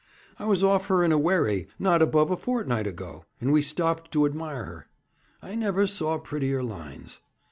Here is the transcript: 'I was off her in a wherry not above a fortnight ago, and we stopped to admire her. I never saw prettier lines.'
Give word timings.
'I 0.39 0.45
was 0.47 0.63
off 0.63 0.87
her 0.87 1.03
in 1.03 1.11
a 1.11 1.17
wherry 1.19 1.67
not 1.77 2.01
above 2.01 2.31
a 2.31 2.35
fortnight 2.35 2.87
ago, 2.87 3.25
and 3.39 3.51
we 3.53 3.61
stopped 3.61 4.09
to 4.13 4.25
admire 4.25 4.65
her. 4.65 4.87
I 5.43 5.53
never 5.53 5.85
saw 5.85 6.17
prettier 6.17 6.63
lines.' 6.63 7.19